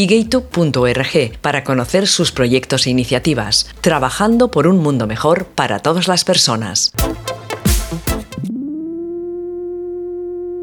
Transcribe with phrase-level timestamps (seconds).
[0.00, 6.22] y para conocer sus proyectos e iniciativas, trabajando por un mundo mejor para todas las
[6.22, 6.92] personas.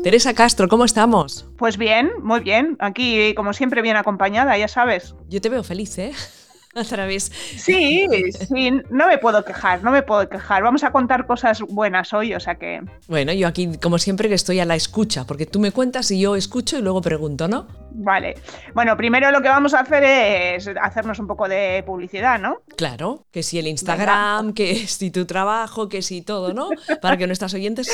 [0.04, 1.46] Teresa Castro, ¿cómo estamos?
[1.58, 2.78] Pues bien, muy bien.
[2.80, 5.16] Aquí, como siempre, bien acompañada, ya sabes.
[5.28, 6.14] Yo te veo feliz, ¿eh?
[6.74, 7.30] a través.
[7.58, 8.06] Sí,
[8.48, 10.64] sí, no me puedo quejar, no me puedo quejar.
[10.64, 12.82] Vamos a contar cosas buenas hoy, o sea que.
[13.10, 16.22] Bueno, yo aquí, como siempre, que estoy a la escucha, porque tú me cuentas y
[16.22, 17.68] yo escucho y luego pregunto, ¿no?
[17.98, 18.36] Vale.
[18.74, 22.62] Bueno, primero lo que vamos a hacer es hacernos un poco de publicidad, ¿no?
[22.76, 26.70] Claro, que si el Instagram, que si tu trabajo, que si todo, ¿no?
[27.02, 27.90] Para que nuestras oyentes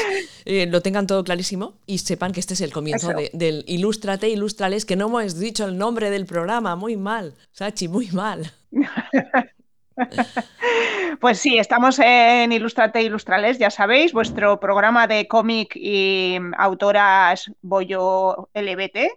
[0.45, 4.85] eh, lo tengan todo clarísimo y sepan que este es el comienzo del Ilústrate, Ilústrales,
[4.85, 8.51] que no hemos dicho el nombre del programa, muy mal, Sachi, muy mal.
[11.19, 18.49] Pues sí, estamos en Ilustrate Ilustrales, ya sabéis, vuestro programa de cómic y autoras Bollo
[18.55, 19.11] LBT,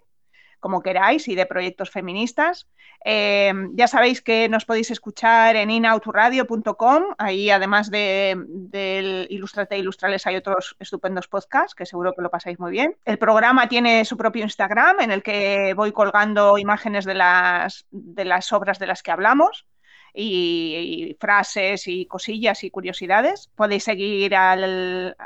[0.64, 2.66] como queráis, y de proyectos feministas.
[3.04, 7.02] Eh, ya sabéis que nos podéis escuchar en inautoradio.com.
[7.18, 12.58] Ahí, además del de Ilustrate Ilustrales, hay otros estupendos podcasts que seguro que lo pasáis
[12.58, 12.96] muy bien.
[13.04, 18.24] El programa tiene su propio Instagram en el que voy colgando imágenes de las, de
[18.24, 19.66] las obras de las que hablamos
[20.14, 23.50] y, frases y cosillas y curiosidades.
[23.54, 25.16] Podéis seguir al,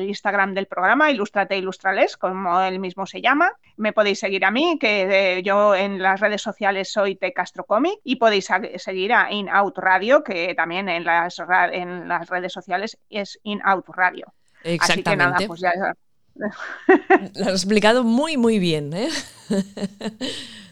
[0.00, 3.52] Instagram del programa, Ilustrate Ilustrales, como él mismo se llama.
[3.76, 7.64] Me podéis seguir a mí, que eh, yo en las redes sociales soy T Castro
[7.64, 11.40] Comic, y podéis seguir a In Out Radio, que también en las,
[11.72, 14.32] en las redes sociales es In Out Radio.
[14.64, 14.92] Exactamente.
[14.94, 15.72] Así que nada, pues ya...
[16.34, 18.92] Lo has explicado muy, muy bien.
[18.94, 19.10] ¿eh?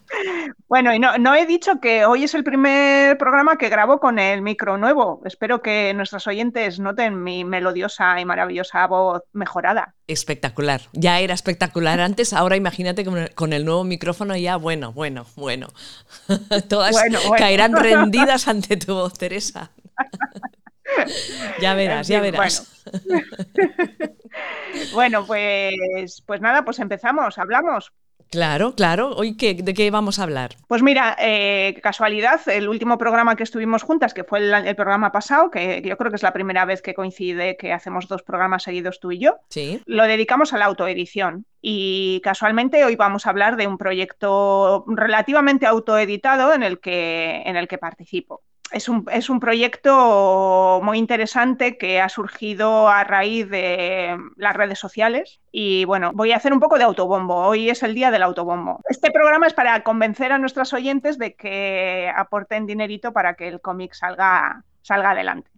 [0.69, 4.43] Bueno, y no, he dicho que hoy es el primer programa que grabo con el
[4.43, 5.21] micro nuevo.
[5.25, 9.95] Espero que nuestros oyentes noten mi melodiosa y maravillosa voz mejorada.
[10.07, 10.83] Espectacular.
[10.93, 13.05] Ya era espectacular antes, ahora imagínate
[13.35, 15.69] con el nuevo micrófono ya, bueno, bueno, bueno.
[16.69, 16.97] Todas
[17.39, 19.71] caerán rendidas ante tu voz, Teresa.
[21.61, 22.85] ya verás, ya verás.
[24.93, 25.27] Bueno.
[25.27, 27.93] pues, pues nada, pues empezamos, hablamos.
[28.31, 29.11] Claro, claro.
[29.17, 30.51] ¿Hoy qué, de qué vamos a hablar?
[30.69, 35.51] Pues mira, eh, casualidad, el último programa que estuvimos juntas, que fue el, programa pasado,
[35.51, 39.01] que, yo creo que es la primera vez que coincide que hacemos dos programas seguidos
[39.01, 39.83] tú y yo, ¿Sí?
[39.87, 41.47] lo dedicamos a la autoedición.
[41.63, 47.57] Y casualmente hoy vamos a hablar de un proyecto relativamente autoeditado en el que, en
[47.57, 48.43] el que participo
[48.73, 54.79] es un, es un, proyecto muy interesante que ha surgido a raíz de las redes
[54.79, 55.41] sociales.
[55.53, 57.35] Y bueno, voy a hacer un poco de autobombo.
[57.37, 58.81] Hoy es el día del autobombo.
[58.89, 63.61] Este programa es para convencer a nuestros oyentes de que aporten dinerito para que el
[63.61, 65.51] cómic salga, salga adelante.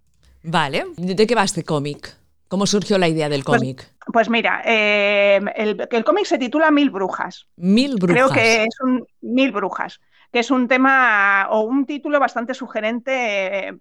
[0.42, 0.84] Vale.
[0.96, 2.16] ¿De qué va este cómic?
[2.48, 3.94] ¿Cómo surgió la idea del pues, cómic?
[4.12, 7.46] Pues, mira, eh, el, el cómic se titula Mil Brujas.
[7.56, 8.14] Mil Brujas.
[8.14, 10.00] Creo que es un Mil Brujas
[10.32, 13.76] que es un tema o un título bastante sugerente,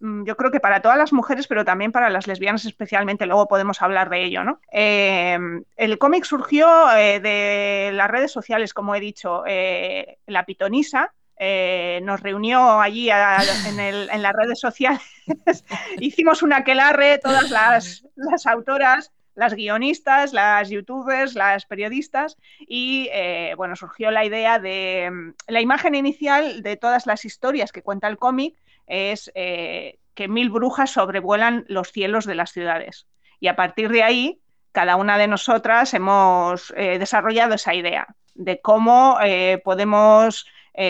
[0.00, 3.46] mm, yo creo que para todas las mujeres, pero también para las lesbianas especialmente, luego
[3.46, 4.42] podemos hablar de ello.
[4.42, 4.60] ¿no?
[4.72, 11.14] Em, el cómic surgió eh, de las redes sociales, como he dicho, eh, la pitonisa.
[11.44, 15.02] Eh, nos reunió allí en, las redes sociales,
[15.98, 23.54] hicimos una aquelarre, todas las, las autoras, las guionistas, las youtubers, las periodistas y eh,
[23.56, 28.08] bueno, surgió la idea de mm, la imagen inicial de todas las historias que cuenta
[28.08, 28.56] el cómic
[28.86, 33.06] es eh, que mil brujas sobrevuelan los cielos de las ciudades
[33.40, 34.40] y a partir de ahí
[34.72, 39.18] cada una de nosotras hemos eh, desarrollado esa idea de cómo
[39.62, 40.46] podemos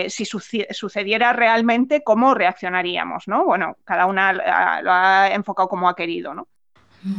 [0.06, 3.44] si sucediera realmente, cómo reaccionaríamos, ¿no?
[3.44, 4.32] Bueno, cada una
[4.80, 6.46] lo ha enfocado como ha querido, ¿no?
[7.04, 7.16] Mil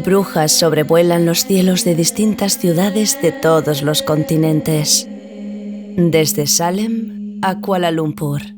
[0.00, 7.90] brujas sobrevuelan los cielos de distintas ciudades de todos los continentes, desde Salem a Kuala
[7.90, 8.55] Lumpur.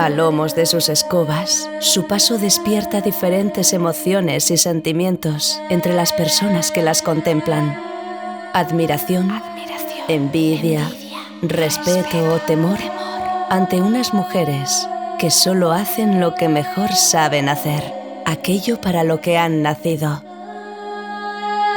[0.00, 6.70] A lomos de sus escobas, su paso despierta diferentes emociones y sentimientos entre las personas
[6.70, 7.78] que las contemplan.
[8.54, 9.30] Admiración,
[10.08, 10.90] envidia,
[11.42, 12.78] respeto o temor
[13.50, 14.88] ante unas mujeres
[15.18, 17.92] que solo hacen lo que mejor saben hacer,
[18.24, 20.22] aquello para lo que han nacido.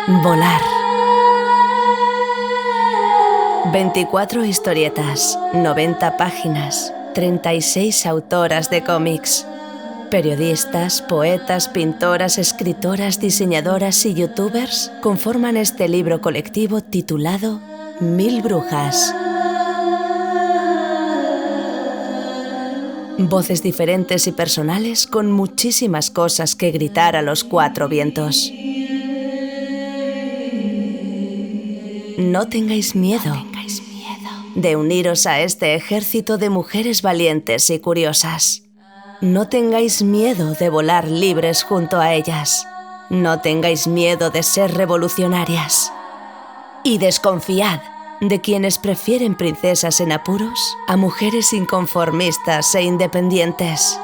[0.07, 0.61] Volar.
[3.73, 9.45] 24 historietas, 90 páginas, 36 autoras de cómics.
[10.09, 17.61] Periodistas, poetas, pintoras, escritoras, diseñadoras y youtubers conforman este libro colectivo titulado
[17.99, 19.13] Mil Brujas.
[23.17, 28.51] Voces diferentes y personales con muchísimas cosas que gritar a los cuatro vientos.
[32.17, 33.33] No tengáis miedo
[34.55, 38.63] de uniros a este ejército de mujeres valientes y curiosas.
[39.21, 42.67] No tengáis miedo de volar libres junto a ellas.
[43.09, 45.91] No tengáis miedo de ser revolucionarias.
[46.83, 47.79] Y desconfiad
[48.19, 53.97] de quienes prefieren princesas en apuros a mujeres inconformistas e independientes.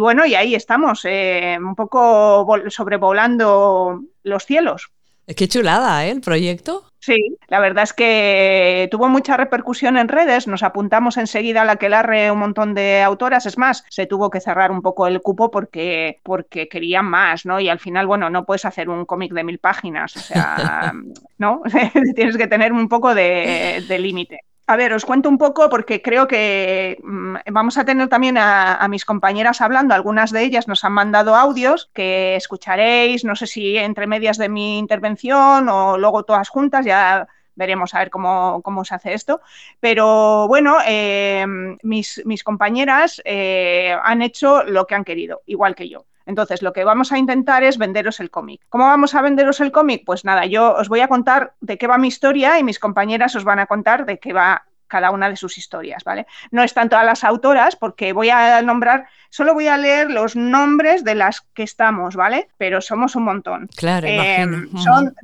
[0.00, 4.90] Y, bueno, y ahí estamos, eh, un poco sobrevolando los cielos.
[5.36, 6.10] Qué chulada, ¿eh?
[6.10, 6.84] El proyecto.
[7.00, 11.76] Sí, la verdad es que tuvo mucha repercusión en redes, nos apuntamos enseguida a la
[11.76, 15.20] que larre un montón de autoras, es más, se tuvo que cerrar un poco el
[15.20, 17.60] cupo porque, porque querían más, ¿no?
[17.60, 20.94] Y al final, bueno, no puedes hacer un cómic de mil páginas, o sea,
[21.38, 21.60] ¿no?
[22.14, 24.40] Tienes que tener un poco de, límite.
[24.72, 28.86] A ver, os cuento un poco porque creo que mm, vamos a tener también a,
[28.88, 29.94] mis compañeras hablando.
[29.94, 34.48] Algunas de ellas nos han mandado audios que escucharéis, no sé si entre medias de
[34.48, 37.26] mi intervención o luego todas juntas, ya
[37.56, 39.40] veremos a ver cómo, se hace esto.
[39.80, 41.44] Pero bueno, eh,
[41.82, 46.06] mis, mis, compañeras eh, han hecho lo que han querido, igual que yo.
[46.26, 48.60] Entonces, lo que vamos a intentar es venderos el cómic.
[48.68, 50.02] ¿Cómo vamos a venderos el cómic?
[50.04, 53.34] Pues nada, yo os voy a contar de qué va mi historia y mis compañeras
[53.36, 56.26] os van a contar de qué va cada una de sus historias, ¿vale?
[56.50, 61.04] No están todas las autoras porque voy a nombrar Solo voy a leer los nombres
[61.04, 62.48] de las que estamos, ¿vale?
[62.58, 63.68] Pero somos un montón.
[63.76, 64.44] Claro, eh,
[64.82, 65.14] son,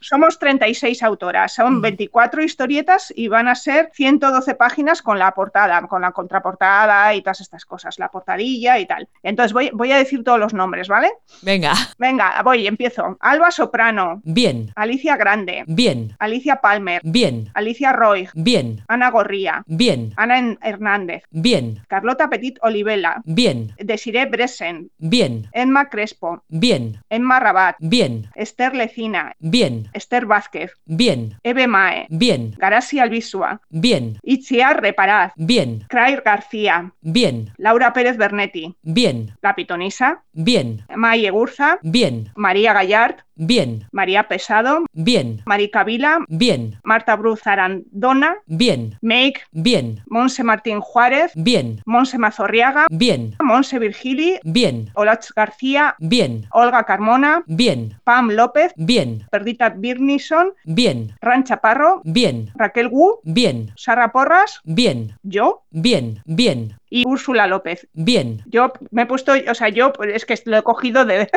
[0.00, 5.82] somos 36 autoras, son 24 historietas y van a ser 112 páginas con la portada,
[5.88, 9.08] con la contraportada y todas estas cosas, la portadilla y tal.
[9.24, 11.10] Entonces voy, voy a decir todos los nombres, ¿vale?
[11.42, 11.74] Venga.
[11.98, 13.16] Venga, voy, empiezo.
[13.18, 14.20] Alba Soprano.
[14.22, 14.70] Bien.
[14.76, 15.64] Alicia Grande.
[15.66, 16.14] Bien.
[16.20, 17.00] Alicia Palmer.
[17.02, 17.50] Bien.
[17.54, 18.28] Alicia Roy.
[18.34, 18.84] Bien.
[18.86, 19.62] Ana Gorría.
[19.66, 20.12] Bien.
[20.16, 21.24] Ana Hernández.
[21.30, 21.80] Bien.
[21.88, 23.22] Carlota Petit Olivela.
[23.24, 23.72] Bien.
[23.78, 24.90] Desiree Bresen.
[24.98, 25.46] Bien.
[25.52, 26.42] Emma Crespo.
[26.48, 26.98] Bien.
[27.10, 27.76] Emma Rabat.
[27.80, 28.26] Bien.
[28.34, 29.34] Esther Lecina.
[29.38, 29.88] Bien.
[29.92, 30.72] Esther Vázquez.
[30.86, 31.36] Bien.
[31.42, 32.06] Eve Mae.
[32.10, 32.54] Bien.
[32.58, 33.60] Garasi Albisua.
[33.70, 34.18] Bien.
[34.22, 35.30] Itziar Reparad.
[35.36, 35.84] Bien.
[35.88, 36.92] Craig García.
[37.00, 37.52] Bien.
[37.56, 38.76] Laura Pérez Bernetti.
[38.82, 39.36] Bien.
[39.42, 40.22] La Pitonisa.
[40.32, 40.84] Bien.
[40.94, 41.78] Maye Gurza.
[41.82, 42.30] Bien.
[42.36, 43.16] María Gallard.
[43.34, 43.86] Bien.
[43.92, 44.84] María Pesado.
[44.92, 45.42] Bien.
[45.46, 46.24] Marica Vila.
[46.28, 46.76] Bien.
[46.82, 48.36] Marta Bruz Arandona.
[48.46, 48.97] Bien.
[49.02, 49.40] Make.
[49.52, 50.02] Bien.
[50.06, 51.32] Monse Martín Juárez.
[51.34, 51.80] Bien.
[51.86, 52.86] Monse Mazorriaga.
[52.90, 53.34] Bien.
[53.42, 54.38] Monse Virgili.
[54.44, 54.90] Bien.
[54.94, 55.96] Olach García.
[55.98, 56.46] Bien.
[56.52, 57.42] Olga Carmona.
[57.46, 57.98] Bien.
[58.04, 58.72] Pam López.
[58.76, 59.26] Bien.
[59.30, 60.52] Perdita Birnison.
[60.64, 61.12] Bien.
[61.20, 62.00] Ran Chaparro.
[62.04, 62.50] Bien.
[62.54, 63.20] Raquel Wu.
[63.24, 63.70] Bien.
[63.76, 64.60] Sara Porras.
[64.64, 65.16] Bien.
[65.22, 65.62] Yo.
[65.70, 66.22] Bien.
[66.24, 66.78] Bien.
[66.90, 67.88] Y Úrsula López.
[67.92, 68.42] Bien.
[68.46, 71.28] Yo me he puesto, o sea, yo es que lo he cogido de,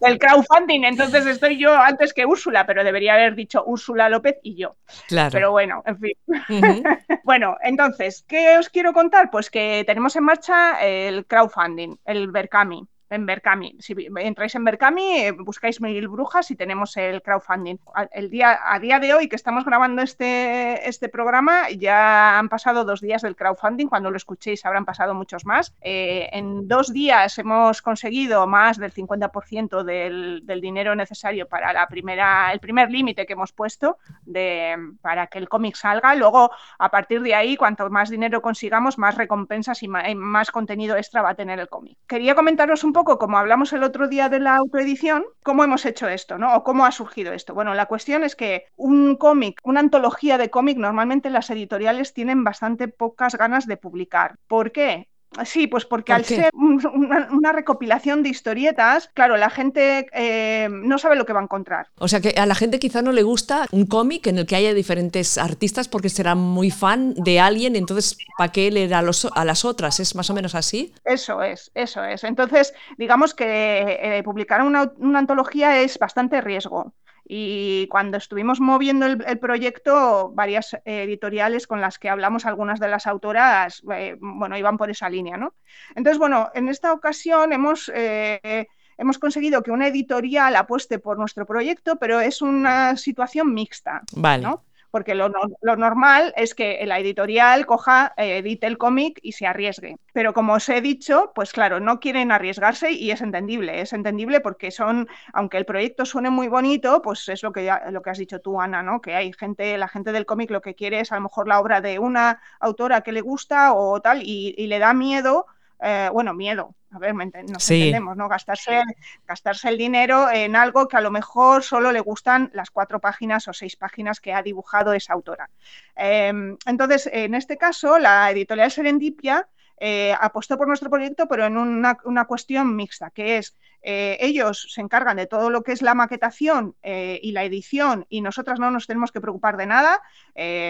[0.00, 4.56] del crowdfunding, entonces estoy yo antes que Úrsula, pero debería haber dicho Úrsula López y
[4.56, 4.76] yo.
[5.08, 5.30] Claro.
[5.32, 6.16] Pero bueno, en fin.
[7.24, 9.30] bueno, entonces, ¿qué os quiero contar?
[9.30, 13.76] Pues que tenemos en marcha el crowdfunding, el Berkami en Berkami.
[13.78, 17.76] Si entráis en Berkami, eh, buscáis Mil Brujas y tenemos el crowdfunding.
[18.10, 22.84] El día, a día de hoy que estamos grabando este, este programa, ya han pasado
[22.84, 23.86] dos días del crowdfunding.
[23.86, 25.74] Cuando lo escuchéis habrán pasado muchos más.
[25.82, 32.52] Eh, en dos días hemos conseguido más del 50% del, dinero necesario para la primera,
[32.52, 36.14] el primer límite que hemos puesto de, para que el cómic salga.
[36.14, 40.96] Luego, a partir de ahí, cuanto más dinero consigamos, más recompensas y más, más contenido
[40.96, 41.98] extra va a tener el cómic.
[42.06, 46.08] Quería comentaros un poco como hablamos el otro día de la autoedición, cómo hemos hecho
[46.08, 46.54] esto, ¿no?
[46.56, 47.54] O cómo ha surgido esto.
[47.54, 52.44] Bueno, la cuestión es que un cómic, una antología de cómic, normalmente las editoriales tienen
[52.44, 54.36] bastante pocas ganas de publicar.
[54.46, 55.08] ¿Por qué?
[55.44, 61.16] Sí, pues porque al ser una, recopilación de historietas, claro, la gente eh, no sabe
[61.16, 61.88] lo que va a encontrar.
[61.98, 64.56] O sea que a la gente quizá no le gusta un cómic en el que
[64.56, 69.26] haya diferentes artistas porque será muy fan de alguien, entonces ¿para qué leer a, los,
[69.34, 70.00] a las otras?
[70.00, 70.92] ¿Es más o menos así?
[71.04, 72.24] Eso es, eso es.
[72.24, 76.92] Entonces, digamos que eh, publicar una, una antología es bastante riesgo.
[77.24, 83.06] Y cuando estuvimos moviendo el, proyecto, varias editoriales con las que hablamos, algunas de las
[83.06, 85.54] autoras, eh, bueno, iban por esa línea, ¿no?
[85.94, 88.66] Entonces, bueno, en esta ocasión hemos, eh,
[88.98, 94.42] hemos conseguido que una editorial apueste por nuestro proyecto, pero es una situación mixta, vale.
[94.42, 94.64] ¿no?
[94.92, 95.30] Porque lo,
[95.76, 99.96] normal es que la editorial coja, eh, edite el cómic y se arriesgue.
[100.12, 103.80] Pero como os he dicho, pues claro, no quieren arriesgarse y es entendible.
[103.80, 108.02] Es entendible porque son, aunque el proyecto suene muy bonito, pues es lo que, lo
[108.02, 109.00] que has dicho tú, Ana, ¿no?
[109.00, 111.58] Que hay gente, la gente del cómic lo que quiere es a lo mejor la
[111.58, 115.46] obra de una autora que le gusta o tal y le da miedo
[115.82, 118.28] eh, bueno, miedo, a ver, nos entendemos, ¿no?
[118.28, 118.82] Gastarse,
[119.26, 123.48] gastarse el dinero en algo que a lo mejor solo le gustan las cuatro páginas
[123.48, 125.48] o seis páginas que ha dibujado esa autora.
[125.96, 129.48] Em, entonces, en este caso, la editorial Serendipia
[129.84, 134.80] eh, apostó por nuestro proyecto, pero en una, cuestión mixta, que es eh, ellos se
[134.80, 138.70] encargan de todo lo que es la maquetación eh, y la edición y nosotras no
[138.70, 140.00] nos tenemos que preocupar de nada.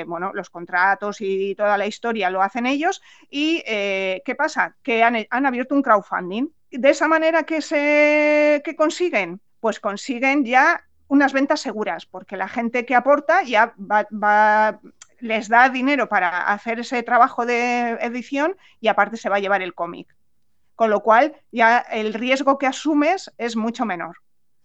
[0.07, 3.03] bueno, los contratos y toda la historia lo hacen ellos.
[3.29, 4.77] ¿Y qué pasa?
[4.83, 6.49] Que han, abierto un crowdfunding.
[6.71, 12.49] De esa manera que se que consiguen, pues consiguen ya unas ventas seguras, porque la
[12.49, 14.81] gente que aporta ya va,
[15.23, 19.63] les da dinero para hacer ese trabajo de edición y aparte se va a llevar
[19.63, 20.15] el cómic.
[20.75, 24.17] Con lo cual ya el riesgo que asumes es mucho menor.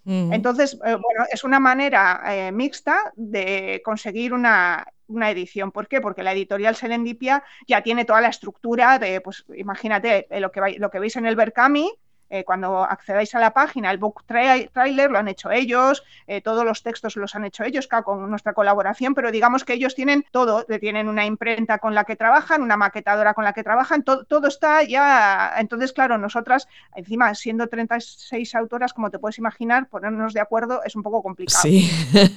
[0.10, 5.74] Entonces, eh, bueno, es una manera eh, mixta de conseguir una, edición.
[5.74, 6.00] ¿Por qué?
[6.00, 10.78] Porque la editorial Serendipia ya tiene toda la estructura de, pues imagínate, eh, lo, que,
[10.80, 11.92] lo que veis en el Berkami,
[12.30, 16.66] eh, cuando accedáis a la página, el book trailer lo han hecho ellos, eh, todos
[16.66, 20.66] los textos los han hecho ellos con nuestra colaboración, pero digamos que ellos tienen todo,
[20.80, 24.84] tienen una imprenta con la que trabajan, una maquetadora con la que trabajan, todo está
[24.84, 25.54] ya.
[25.58, 30.96] Entonces, claro, nosotras, encima siendo 36 autoras, como te puedes imaginar, ponernos de acuerdo es
[30.96, 31.62] un poco complicado.
[31.62, 31.90] Sí,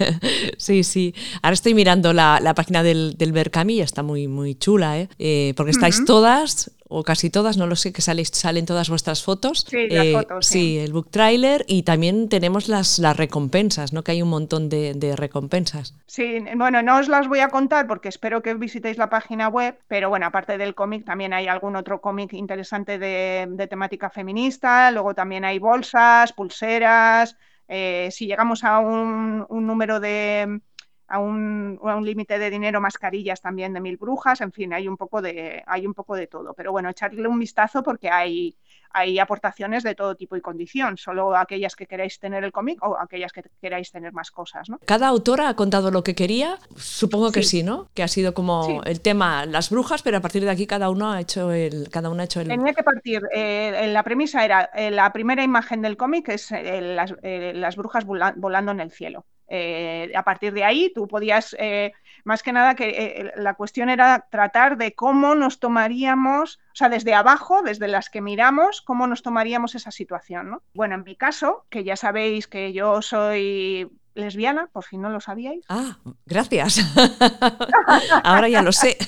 [0.58, 1.14] sí, sí.
[1.42, 5.08] Ahora estoy mirando la, página del, del Berkami, está muy, muy chula, ¿eh?
[5.18, 9.64] eh porque estáis todas o casi todas, no lo sé, que salen todas vuestras fotos.
[9.68, 10.78] Sí, las eh, fotos, sí.
[10.78, 14.02] el book trailer y también tenemos las, las recompensas, ¿no?
[14.02, 15.94] Que hay un montón de, recompensas.
[16.06, 19.78] Sí, bueno, no os las voy a contar porque espero que visitéis la página web,
[19.86, 25.14] pero bueno, aparte del cómic también hay algún otro cómic interesante de, temática feminista, luego
[25.14, 27.36] también hay bolsas, pulseras,
[27.68, 30.60] eh, si llegamos a un número de
[31.10, 35.20] a un, límite de dinero, mascarillas también de mil brujas, en fin, hay un poco
[35.20, 36.54] de, hay un poco de todo.
[36.54, 38.56] Pero bueno, echarle un vistazo porque hay,
[38.92, 42.96] hay aportaciones de todo tipo y condición, solo aquellas que queráis tener el cómic o
[42.96, 44.70] aquellas que queráis tener más cosas.
[44.70, 44.78] ¿no?
[44.86, 46.58] ¿Cada autora ha contado lo que quería?
[46.76, 47.88] Supongo que sí, ¿no?
[47.92, 51.10] Que ha sido como el tema las brujas, pero a partir de aquí cada uno
[51.10, 51.90] ha hecho el.
[51.90, 52.46] Cada uno ha hecho el...
[52.46, 53.20] Tenía que partir.
[53.34, 58.04] Eh, la premisa era eh, la primera imagen del cómic es eh, las, las brujas
[58.04, 59.26] volando en el cielo.
[59.52, 61.92] Eh, a partir de ahí tú podías, eh,
[62.22, 66.88] más que nada, que eh, la cuestión era tratar de cómo nos tomaríamos, o sea,
[66.88, 70.50] desde abajo, desde las que miramos, cómo nos tomaríamos esa situación.
[70.50, 70.62] ¿no?
[70.72, 75.18] Bueno, en mi caso, que ya sabéis que yo soy lesbiana, por si no lo
[75.18, 75.64] sabíais.
[75.68, 76.78] Ah, gracias.
[78.22, 78.96] Ahora ya lo sé.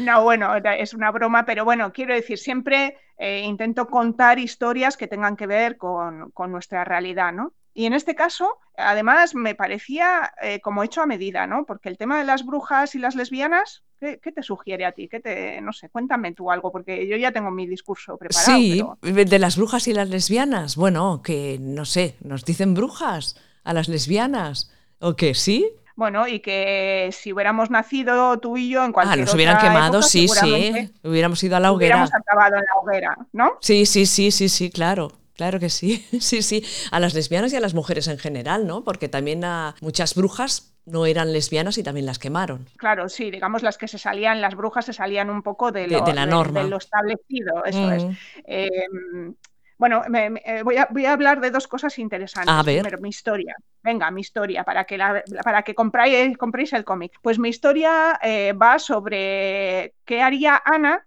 [0.00, 5.36] No, bueno, es una broma, pero bueno, quiero decir, siempre intento contar historias que tengan
[5.36, 7.52] que ver con, con, nuestra realidad, ¿no?
[7.80, 11.64] Y en este caso, además, me parecía eh, como hecho a medida, ¿no?
[11.64, 15.08] Porque el tema de las brujas y las lesbianas, ¿qué, te sugiere a ti?
[15.08, 18.58] ¿Qué te, no sé, cuéntame tú algo, porque yo ya tengo mi discurso preparado.
[18.58, 20.76] Sí, de las brujas y las lesbianas.
[20.76, 24.70] Bueno, que no sé, nos dicen brujas a las lesbianas.
[24.98, 25.32] ¿O qué?
[25.32, 25.66] ¿Sí?
[25.96, 30.02] Bueno, y que si hubiéramos nacido tú y yo en cualquier Ah, nos hubieran quemado,
[30.02, 30.92] sí, sí.
[31.02, 31.96] Hubiéramos ido a la hoguera.
[31.96, 33.52] Hubiéramos acabado en la hoguera, ¿no?
[33.62, 35.12] Sí, sí, sí, sí, sí, claro.
[35.40, 36.62] Claro que sí, sí, sí.
[36.90, 38.84] A las lesbianas y a las mujeres en general, ¿no?
[38.84, 42.68] Porque también a muchas brujas no eran lesbianas y también las quemaron.
[42.76, 46.04] Claro, sí, digamos las que se salían, las brujas se salían un poco de lo,
[46.04, 46.62] la norma.
[46.62, 48.04] De, lo establecido, eso es.
[48.04, 48.10] Mm.
[48.44, 49.34] Em,
[49.78, 52.54] bueno, eh, voy, a, voy, a, hablar de dos cosas interesantes.
[52.54, 52.82] A ver.
[52.82, 53.56] Primero, mi historia.
[53.82, 54.98] Venga, mi historia, para que,
[55.42, 57.18] para que compráis, compréis el cómic.
[57.22, 61.06] Pues mi historia eh, va sobre qué haría Ana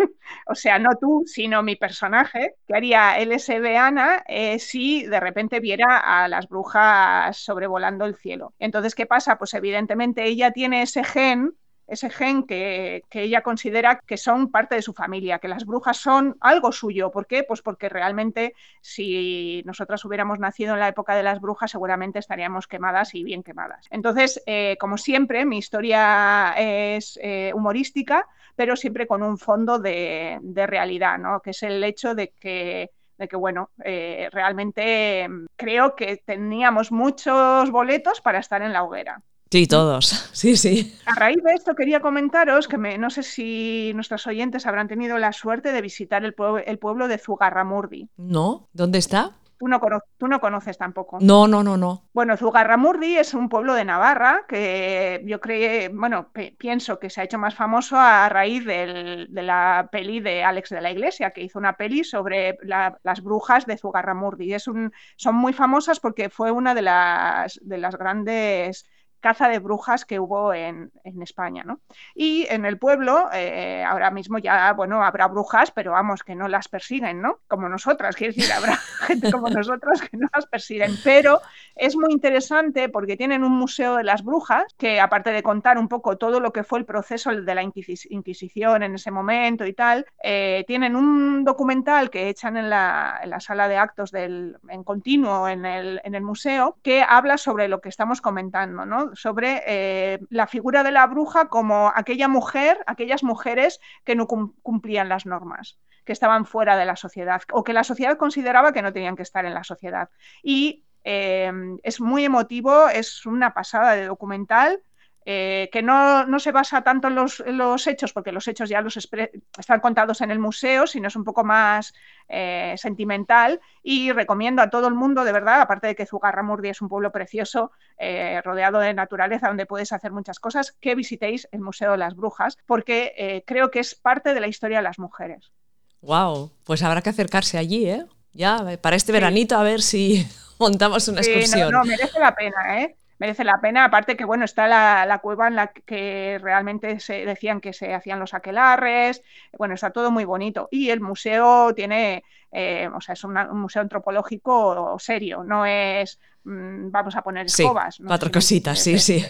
[0.46, 5.60] o sea, no tú, sino mi personaje, que haría LSB Ana eh, si de repente
[5.60, 8.54] viera a las brujas sobrevolando el cielo.
[8.58, 9.38] Entonces, ¿qué pasa?
[9.38, 11.54] Pues evidentemente ella tiene ese gen
[11.90, 16.36] ese gen que, ella considera que son parte de su familia, que las brujas son
[16.40, 17.10] algo suyo.
[17.10, 17.42] ¿Por qué?
[17.42, 22.68] Pues porque realmente si nosotras hubiéramos nacido en la época de las brujas, seguramente estaríamos
[22.68, 23.86] quemadas y bien quemadas.
[23.90, 30.38] Entonces, eh, como siempre, mi historia es eh, humorística, pero siempre con un fondo de,
[30.66, 31.40] realidad, ¿no?
[31.40, 37.70] que es el hecho de que de que, bueno, eh, realmente creo que teníamos muchos
[37.70, 39.22] boletos para estar en la hoguera.
[39.50, 40.28] Sí, todos.
[40.40, 40.96] Sí, sí.
[41.04, 45.18] A raíz de esto quería comentaros que me, no sé si nuestros oyentes habrán tenido
[45.18, 48.08] la suerte de visitar el, el pueblo de Zugarramurdi.
[48.16, 49.32] No, ¿dónde está?
[49.58, 49.78] Tú no,
[50.16, 51.18] tú no, conoces tampoco.
[51.20, 52.04] No, no, no, no.
[52.14, 57.24] Bueno, Zugarramurdi es un pueblo de Navarra que yo creo, bueno, pienso que se ha
[57.24, 61.58] hecho más famoso a raíz de la peli de Alex de la Iglesia, que hizo
[61.58, 64.54] una peli sobre las brujas de Zugarramurdi.
[64.54, 68.86] Es un, son muy famosas porque fue una de las, de las grandes
[69.20, 70.90] caza de brujas que hubo en,
[71.22, 71.62] España.
[71.64, 71.80] ¿no?
[72.14, 76.48] Y en el pueblo, eh, ahora mismo ya, bueno, habrá brujas, pero vamos, que no
[76.48, 77.40] las persiguen, ¿no?
[77.46, 80.96] Como nosotras, quiere decir, habrá gente como nosotras que no las persiguen.
[81.04, 81.40] Pero
[81.76, 85.88] es muy interesante porque tienen un museo de las brujas, que aparte de contar un
[85.88, 90.06] poco todo lo que fue el proceso de la Inquisición en ese momento y tal,
[90.22, 95.64] eh, tienen un documental que echan en la, sala de actos del, en continuo en
[95.66, 99.09] el, en el museo, que habla sobre lo que estamos comentando, ¿no?
[99.14, 105.08] Sobre eh, la figura de la bruja como aquella mujer, aquellas mujeres que no cumplían
[105.08, 108.92] las normas, que estaban fuera de la sociedad o que la sociedad consideraba que no
[108.92, 110.10] tenían que estar en la sociedad.
[110.42, 111.52] Y eh,
[111.82, 114.82] es muy emotivo, es una pasada de documental
[115.26, 119.80] eh, que no, se basa tanto en los, hechos, porque los hechos ya los están
[119.80, 121.92] contados en el museo, sino es un poco más
[122.28, 126.80] eh, sentimental y recomiendo a todo el mundo, de verdad, aparte de que Zugarramurdi es
[126.80, 131.60] un pueblo precioso, eh, rodeado de naturaleza, donde puedes hacer muchas cosas, que visitéis el
[131.60, 135.52] Museo de las Brujas, porque creo que es parte de la historia de las mujeres.
[136.00, 138.06] Wow, pues habrá que acercarse allí, ¿eh?
[138.32, 140.26] Ya, para este veranito a ver si
[140.58, 141.70] montamos una excursión.
[141.70, 142.96] no, merece la pena, ¿eh?
[143.20, 143.84] Merece la pena.
[143.84, 148.18] Aparte que, bueno, está la, cueva en la que realmente se decían que se hacían
[148.18, 149.22] los aquelarres,
[149.56, 150.68] bueno, está todo muy bonito.
[150.72, 156.90] Y el museo tiene, eh, o sea, es un museo antropológico serio, no es, mm,
[156.90, 157.98] vamos a poner escobas.
[158.04, 159.24] cuatro cositas, sí, sí.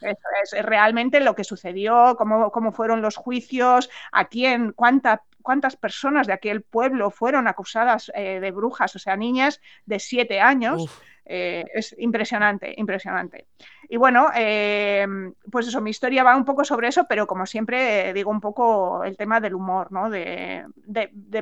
[0.00, 5.76] Eso es realmente lo que sucedió, cómo, cómo fueron los juicios, a quién, cuánta, cuántas
[5.76, 10.90] personas de aquel pueblo fueron acusadas eh, de brujas, o sea, niñas de siete años.
[11.26, 13.46] Eh, es impresionante, impresionante.
[13.88, 15.06] Y bueno, eh,
[15.50, 19.04] pues eso, mi historia va un poco sobre eso, pero como siempre digo un poco
[19.04, 20.10] el tema del humor, ¿no?
[20.10, 20.64] De,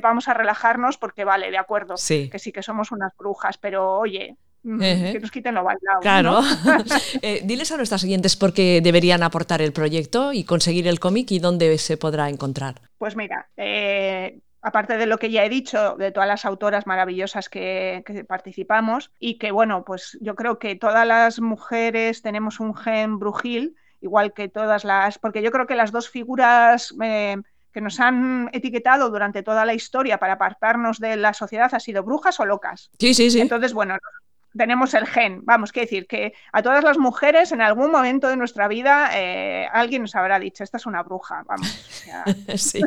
[0.01, 4.37] vamos a relajarnos porque vale, de acuerdo, que sí que somos unas brujas, pero oye,
[4.63, 5.99] mm, que nos quiten lo bailado.
[6.01, 6.41] Claro.
[7.21, 11.31] Eh, diles a nuestras oyentes por qué deberían aportar el proyecto y conseguir el cómic
[11.31, 12.75] y dónde se podrá encontrar.
[12.97, 13.47] Pues mira,
[14.63, 19.37] aparte de lo que ya he dicho, de todas las autoras maravillosas que, participamos y
[19.37, 24.47] que, bueno, pues yo creo que todas las mujeres tenemos un gen brujil, igual que
[24.47, 27.35] todas las, porque yo creo que las dos figuras eh,
[27.73, 32.03] que nos han etiquetado durante toda la historia para apartarnos de la sociedad ha sido
[32.03, 32.89] brujas o locas.
[32.99, 33.41] Sí, sí, sí.
[33.41, 33.97] Entonces, bueno,
[34.55, 35.41] tenemos el gen.
[35.43, 39.67] Vamos, que decir que a todas las mujeres en algún momento de nuestra vida eh,
[39.73, 41.67] alguien nos habrá dicho, esta es una bruja, vamos.
[42.55, 42.81] sí.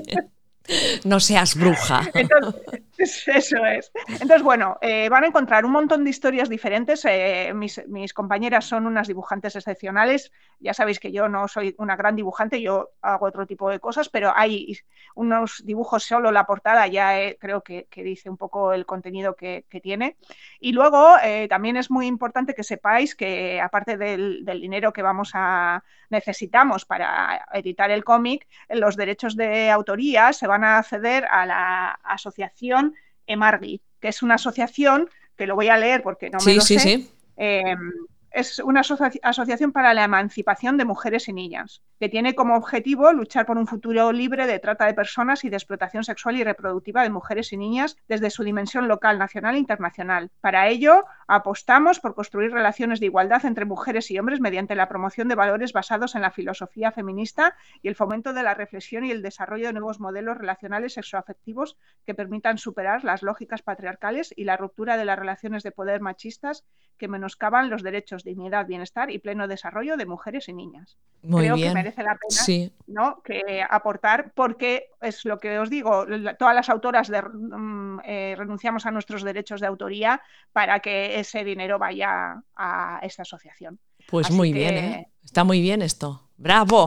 [1.04, 2.02] No seas bruja.
[2.98, 3.92] eso es.
[4.08, 7.04] Entonces, bueno, eh, van a encontrar un montón de historias diferentes.
[7.04, 10.32] Eh, mis, compañeras son unas dibujantes excepcionales.
[10.58, 14.08] Ya sabéis que yo no soy una gran dibujante, yo hago otro tipo de cosas,
[14.08, 14.78] pero hay
[15.14, 19.64] unos dibujos, solo la portada ya eh, creo que, dice un poco el contenido que,
[19.82, 20.16] tiene.
[20.58, 21.16] Y luego
[21.50, 26.84] también es muy importante que sepáis que aparte del, del dinero que vamos a necesitamos
[26.84, 32.94] para editar el cómic, los derechos de autoría se van a acceder a la asociación
[33.26, 37.08] Emargi, que es una asociación que lo voy a leer porque no me lo sé.
[37.36, 37.92] Em,
[38.36, 38.82] es una
[39.22, 43.66] asociación para la emancipación de mujeres y niñas, que tiene como objetivo luchar por un
[43.66, 47.56] futuro libre de trata de personas y de explotación sexual y reproductiva de mujeres y
[47.56, 50.30] niñas desde su dimensión local, nacional e internacional.
[50.42, 55.28] Para ello, apostamos por construir relaciones de igualdad entre mujeres y hombres mediante la promoción
[55.28, 59.22] de valores basados en la filosofía feminista y el fomento de la reflexión y el
[59.22, 64.98] desarrollo de nuevos modelos relacionales sexoafectivos que permitan superar las lógicas patriarcales y la ruptura
[64.98, 66.66] de las relaciones de poder machistas
[66.98, 70.98] que menoscaban los derechos dignidad, bienestar y pleno desarrollo de mujeres y niñas.
[71.22, 73.22] Creo que merece la pena ¿no?
[73.22, 76.04] que aportar porque es lo que os digo,
[76.38, 80.20] todas las autoras mm, eh, renunciamos a nuestros derechos de autoría
[80.52, 83.78] para que ese dinero vaya a esta asociación.
[84.08, 85.08] Pues muy bien, ¿eh?
[85.24, 86.28] está muy bien esto.
[86.36, 86.86] ¡Bravo!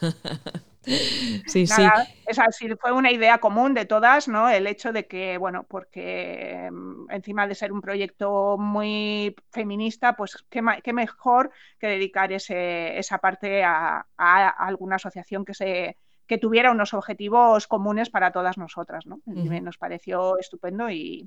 [1.46, 1.82] sí, sí.
[2.26, 2.44] Esa
[2.80, 4.48] fue una idea común de todas, ¿no?
[4.48, 10.44] El hecho de que, bueno, porque mm, encima de ser un proyecto muy feminista, pues
[10.50, 15.96] qué, qué mejor que dedicar ese, esa parte a, alguna asociación que se
[16.26, 19.20] que tuviera unos objetivos comunes para todas nosotras, ¿no?
[19.24, 21.26] Nos pareció estupendo y...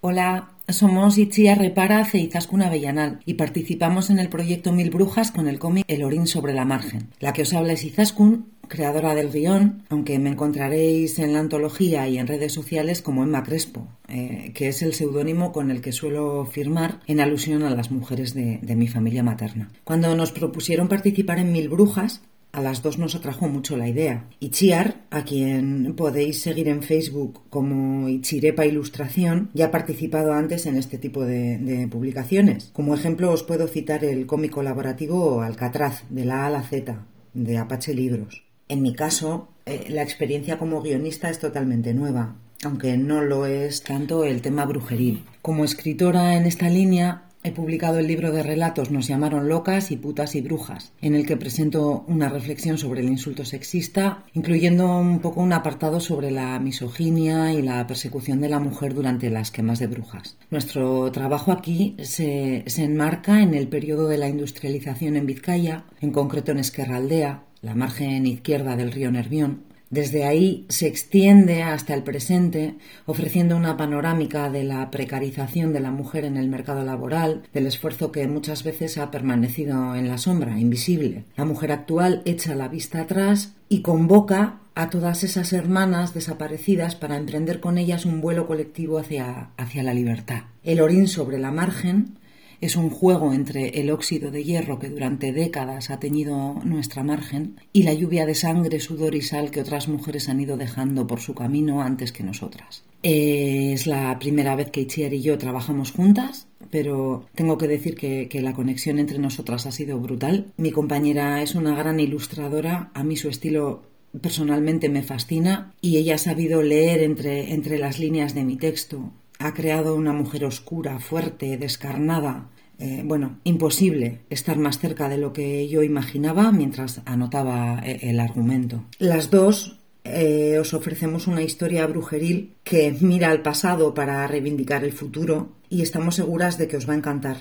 [0.00, 5.48] Hola, somos Itziar Repara e Izaskun Avellanal y participamos en el proyecto Mil Brujas con
[5.48, 7.10] el cómic El Orín sobre la Margen.
[7.20, 12.08] La que os habla es Izaskun, creadora del guion, aunque me encontraréis en la antología
[12.08, 15.92] y en redes sociales como Emma Crespo, eh, que es el seudónimo con el que
[15.92, 19.70] suelo firmar en alusión a las mujeres de, de mi familia materna.
[19.84, 22.22] Cuando nos propusieron participar en Mil Brujas,
[22.56, 24.24] a las dos nos atrajo mucho la idea.
[24.40, 30.76] Ichiar, a quien podéis seguir en Facebook como Ichirepa Ilustración, ya ha participado antes en
[30.76, 32.70] este tipo de, publicaciones.
[32.72, 37.04] Como ejemplo os puedo citar el cómic colaborativo Alcatraz, de la A a la Z,
[37.34, 38.45] de Apache Libros.
[38.68, 43.82] En mi caso, eh, la experiencia como guionista es totalmente nueva, aunque no lo es
[43.82, 45.24] tanto el tema brujeril.
[45.42, 49.96] Como escritora en esta línea, He publicado el libro de relatos Nos llamaron locas y
[49.96, 55.20] putas y brujas, en el que presento una reflexión sobre el insulto sexista, incluyendo un
[55.20, 59.78] poco un apartado sobre la misoginia y la persecución de la mujer durante las quemas
[59.78, 60.36] de brujas.
[60.50, 66.10] Nuestro trabajo aquí se, se enmarca en el periodo de la industrialización en Vizcaya, en
[66.10, 72.02] concreto en Esquerraldea, la margen izquierda del río Nervión, desde ahí se extiende hasta el
[72.02, 72.76] presente,
[73.06, 78.10] ofreciendo una panorámica de la precarización de la mujer en el mercado laboral, del esfuerzo
[78.10, 81.24] que muchas veces ha permanecido en la sombra, invisible.
[81.36, 87.16] La mujer actual echa la vista atrás y convoca a todas esas hermanas desaparecidas para
[87.16, 90.42] emprender con ellas un vuelo colectivo hacia, hacia la libertad.
[90.64, 92.18] El orín sobre la margen
[92.60, 97.56] es un juego entre el óxido de hierro que durante décadas ha teñido nuestra margen
[97.72, 101.20] y la lluvia de sangre, sudor y sal que otras mujeres han ido dejando por
[101.20, 102.84] su camino antes que nosotras.
[103.02, 108.28] Es la primera vez que Itziar y yo trabajamos juntas, pero tengo que decir que,
[108.28, 110.52] que, la conexión entre nosotras ha sido brutal.
[110.56, 113.82] Mi compañera es una gran ilustradora, a mí su estilo
[114.20, 119.12] personalmente me fascina y ella ha sabido leer entre, entre las líneas de mi texto
[119.38, 122.48] ha creado una mujer oscura, fuerte, descarnada.
[122.78, 128.20] Eh, bueno, imposible estar más cerca de lo que yo imaginaba mientras anotaba eh, el
[128.20, 128.84] argumento.
[128.98, 134.92] Las dos eh, os ofrecemos una historia brujeril que mira al pasado para reivindicar el
[134.92, 137.38] futuro y estamos seguras de que os va a encantar.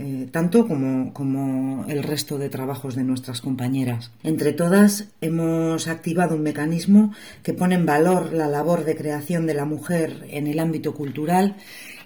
[0.00, 4.12] Eh, tanto como, el resto de trabajos de nuestras compañeras.
[4.22, 9.54] Entre todas hemos activado un mecanismo que pone en valor la labor de creación de
[9.54, 11.56] la mujer en el ámbito cultural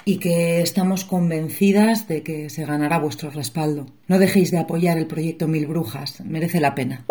[0.07, 3.85] y que estamos convencidas de que se ganará vuestro respaldo.
[4.09, 7.05] No dejéis de apoyar el proyecto Mil Brujas, merece la pena.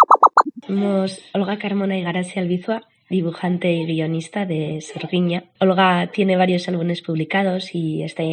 [0.65, 5.43] Somos Olga Carmona y Albizua dibujante y guionista de Sorguiña.
[5.59, 8.23] Olga tiene varios álbumes publicados y está,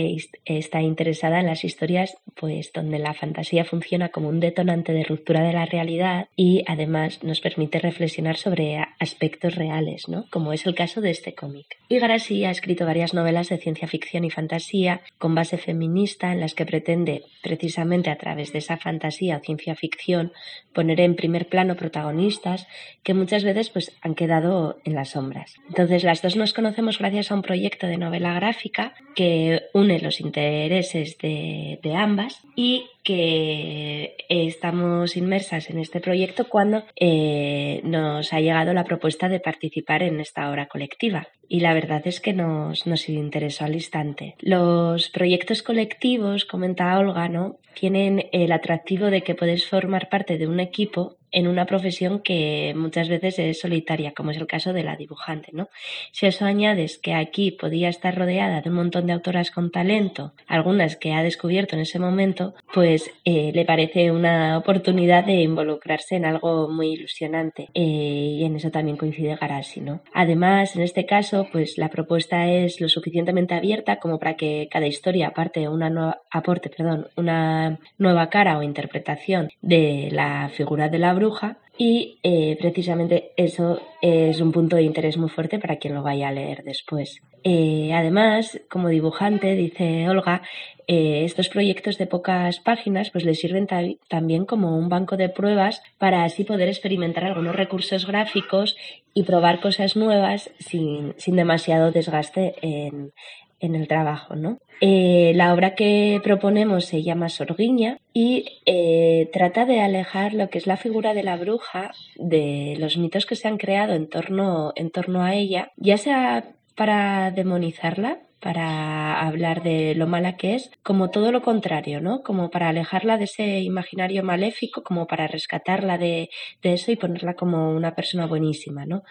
[0.44, 5.42] está, interesada en las historias pues donde la fantasía funciona como un detonante de ruptura
[5.42, 10.24] de la realidad y además nos permite reflexionar sobre aspectos reales, ¿no?
[10.30, 11.66] como es el caso de este cómic.
[11.88, 16.40] Y Garasi ha escrito varias novelas de ciencia ficción y fantasía con base feminista en
[16.40, 20.32] las que pretende precisamente a través de esa fantasía o ciencia ficción
[20.72, 22.68] poner en primer plano protagonistas
[23.02, 25.54] que muchas veces pues han quedado en las sombras.
[25.68, 30.20] Entonces las dos nos conocemos gracias a un proyecto de novela gráfica que une los
[30.20, 38.74] intereses de, ambas y que estamos inmersas en este proyecto cuando eh, nos ha llegado
[38.74, 41.28] la propuesta de participar en esta obra colectiva.
[41.48, 44.34] Y la verdad es que nos, nos interesó al instante.
[44.40, 47.56] Los proyectos colectivos, comenta Olga, ¿no?
[47.78, 52.74] tienen el atractivo de que puedes formar parte de un equipo en una profesión que
[52.76, 55.68] muchas veces es solitaria, como es el caso de la dibujante, ¿no?
[56.12, 60.32] Si eso añades que aquí podía estar rodeada de un montón de autoras con talento,
[60.46, 66.16] algunas que ha descubierto en ese momento, pues eh, le parece una oportunidad de involucrarse
[66.16, 67.68] en algo muy ilusionante.
[67.74, 70.00] Eh, y en eso también coincide Garasi, ¿no?
[70.12, 74.86] Además, en este caso, pues la propuesta es lo suficientemente abierta como para que cada
[74.86, 80.98] historia aparte una nueva, aporte, perdón, una nueva cara o interpretación de la figura de
[80.98, 85.94] la bruja y eh, precisamente eso es un punto de interés muy fuerte para quien
[85.94, 87.20] lo vaya a leer después.
[87.44, 90.42] Eh, además, como dibujante, dice Olga,
[90.88, 93.68] eh, estos proyectos de pocas páginas pues le sirven
[94.08, 98.76] también como un banco de pruebas para así poder experimentar algunos recursos gráficos
[99.14, 103.12] y probar cosas nuevas sin, sin demasiado desgaste en,
[103.60, 104.58] en el trabajo, ¿no?
[104.80, 110.58] Eh, la obra que proponemos se llama Sorguiña y eh, trata de alejar lo que
[110.58, 114.72] es la figura de la bruja de los mitos que se han creado en torno,
[114.76, 120.70] en torno a ella, ya sea para demonizarla, para hablar de lo mala que es,
[120.82, 122.22] como todo lo contrario, ¿no?
[122.22, 126.30] Como para alejarla de ese imaginario maléfico, como para rescatarla de,
[126.62, 129.02] de eso y ponerla como una persona buenísima, ¿no?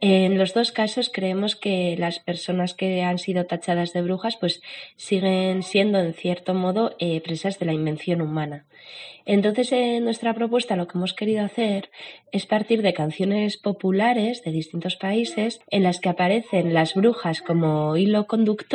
[0.00, 4.60] En los dos casos creemos que las personas que han sido tachadas de brujas pues
[4.96, 8.66] siguen siendo en cierto modo eh, presas de la invención humana.
[9.26, 11.90] Entonces, en nuestra propuesta lo que hemos querido hacer
[12.30, 17.96] es partir de canciones populares de distintos países en las que aparecen las brujas como
[17.96, 18.73] hilo conductor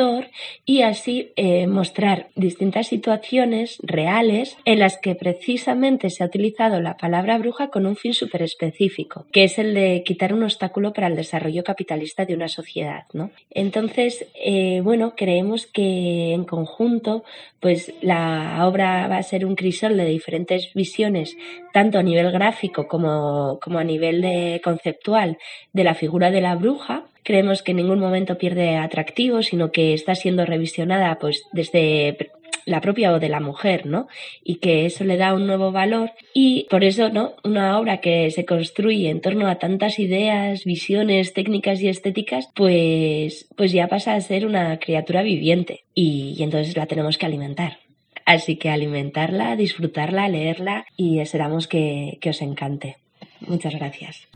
[0.64, 6.96] y así eh, mostrar distintas situaciones reales en las que precisamente se ha utilizado la
[6.96, 11.08] palabra bruja con un fin súper específico, que es el de quitar un obstáculo para
[11.08, 13.04] el desarrollo capitalista de una sociedad.
[13.12, 13.30] ¿no?
[13.50, 17.24] Entonces, eh, bueno, creemos que en conjunto,
[17.60, 21.36] pues la obra va a ser un crisol de diferentes visiones,
[21.72, 25.38] tanto a nivel gráfico como, como a nivel de conceptual,
[25.72, 27.04] de la figura de la bruja.
[27.22, 32.30] Creemos que en ningún momento pierde atractivo, sino que está siendo revisionada pues desde
[32.66, 34.08] la propia o de la mujer, ¿no?
[34.44, 37.34] Y que eso le da un nuevo valor y por eso, ¿no?
[37.44, 43.48] Una obra que se construye en torno a tantas ideas, visiones, técnicas y estéticas, pues,
[43.56, 47.78] pues ya pasa a ser una criatura viviente y, y entonces la tenemos que alimentar.
[48.24, 52.98] Así que alimentarla, disfrutarla, leerla y esperamos que, que os encante.
[53.40, 54.28] Muchas gracias.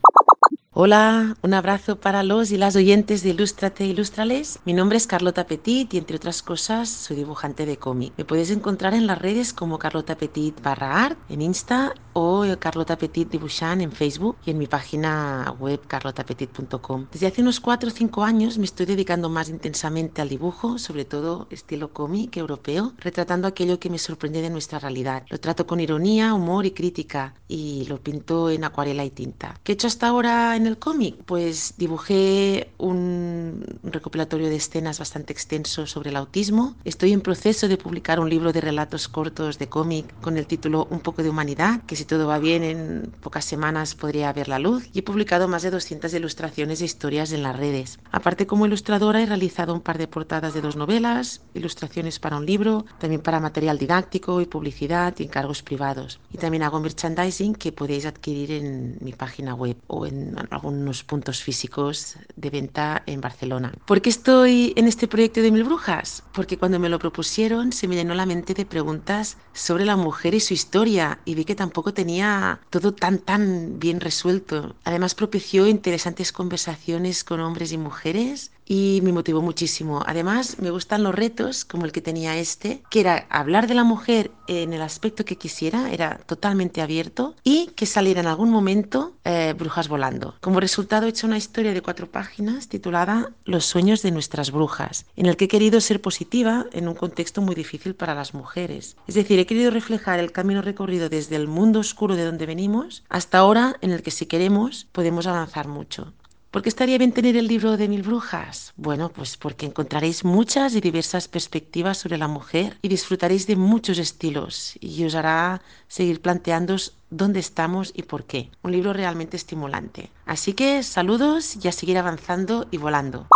[0.76, 4.58] Hola, un abrazo para los y las oyentes de Ilústrate Ilustrales.
[4.64, 8.12] Mi nombre es Carlota Petit y entre otras cosas soy dibujante de cómic.
[8.16, 12.98] Me puedes encontrar en las redes como Carlota Petit barra art en Insta o Carlota
[12.98, 17.06] Petit Dibuixant en Facebook y en mi página web carlotapetit.com.
[17.12, 21.04] Desde hace unos 4 o 5 años me estoy dedicando más intensamente al dibujo, sobre
[21.04, 25.22] todo estilo cómic europeo, retratando aquello que me sorprende de nuestra realidad.
[25.28, 29.60] Lo trato con ironía, humor y crítica y lo pinto en acuarela y tinta.
[29.62, 31.16] ¿Qué he hecho hasta ahora en el cómic?
[31.24, 36.77] Pues dibujé un recopilatorio de escenas bastante extenso sobre el autismo.
[36.85, 40.87] Estoy en proceso de publicar un libro de relatos cortos de cómic con el título
[40.90, 44.59] Un poco de humanidad, que si todo va bien en pocas semanas podría ver la
[44.59, 44.88] luz.
[44.92, 47.98] Y he publicado más de 200 ilustraciones e historias en las redes.
[48.11, 52.46] Aparte como ilustradora he realizado un par de portadas de dos novelas, ilustraciones para un
[52.46, 56.20] libro, también para material didáctico y publicidad y encargos privados.
[56.33, 61.43] Y también hago merchandising que podéis adquirir en mi página web o en algunos puntos
[61.43, 63.73] físicos de venta en Barcelona.
[63.85, 66.23] ¿Por qué estoy en este proyecto de Mil Brujas?
[66.33, 70.35] Porque cuando me lo propusieron se me llenó la mente de preguntas sobre la mujer
[70.35, 74.77] y su historia y vi que tampoco tenía todo tan tan bien resuelto.
[74.85, 80.03] Además propició interesantes conversaciones con hombres y mujeres y me motivó muchísimo.
[80.07, 83.85] Además, me gustan los retos, como el que tenía este, que era hablar de la
[83.85, 89.14] mujer en el aspecto que quisiera, era totalmente abierto, y que saliera en algún momento
[89.24, 90.35] eh, brujas volando.
[90.40, 95.07] Como resultado, he hecho una historia de cuatro páginas titulada Los sueños de nuestras brujas,
[95.16, 98.96] en el que he querido ser positiva en un contexto muy difícil para las mujeres.
[99.07, 103.05] Es decir, he querido reflejar el camino recorrido desde el mundo oscuro de donde venimos
[103.09, 106.12] hasta ahora en el que si queremos podemos avanzar mucho.
[106.55, 108.75] ¿Por qué estaría bien tener el libro de Mil Brujas?
[108.77, 113.99] Bueno, pues porque encontraréis muchas y diversas perspectivas sobre la mujer y disfrutaréis de muchos
[113.99, 118.51] estilos y os hará seguir planteándoos dónde estamos y por qué.
[118.62, 120.11] Un libro realmente estimulante.
[120.27, 123.27] Así que saludos y a seguir avanzando y volando.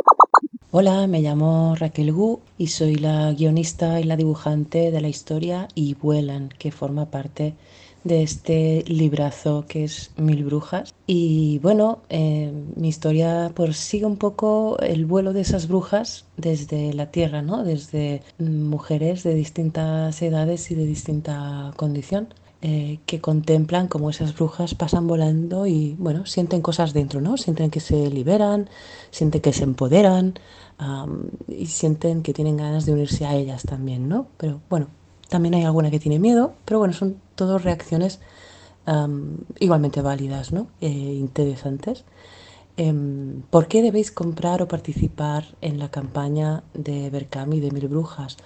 [0.70, 5.66] Hola, me llamo Raquel Gu y soy la guionista y la dibujante de la historia
[5.74, 7.56] Y Vuelan, que forma parte de
[8.10, 10.94] este librazo que es Mil Brujas.
[11.06, 16.92] Y bueno, eh, mi historia pues sigue un poco el vuelo de esas brujas desde
[16.94, 17.64] la tierra, ¿no?
[17.64, 22.28] Desde mujeres de distintas edades y de distinta condición.
[22.60, 27.36] Eh, que contemplan cómo esas brujas pasan volando y bueno, sienten cosas dentro, ¿no?
[27.36, 28.68] Sienten que se liberan,
[29.12, 30.34] sienten que se empoderan
[31.46, 34.26] y sienten que tienen ganas de unirse a ellas también, ¿no?
[34.38, 34.88] Pero bueno,
[35.28, 38.20] también hay alguna que tiene miedo, pero bueno, son todas reacciones
[39.58, 40.68] igualmente válidas, ¿no?
[40.80, 42.04] Eh, interesantes.
[42.78, 48.36] Em, ¿Por qué debéis comprar o participar en la campaña de Berkami de Mil Brujas?